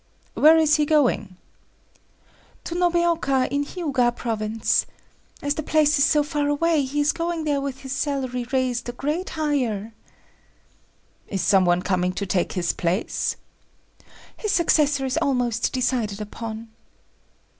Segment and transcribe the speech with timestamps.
[0.33, 1.37] "Where is he going?"
[2.63, 4.87] "To Nobeoka in Hiuga province.
[5.43, 8.89] As the place is so far away, he is going there with his salary raised
[8.89, 9.93] a grade higher."
[11.27, 13.35] "Is some one coming to take his place?"
[14.35, 16.69] "His successor is almost decided upon."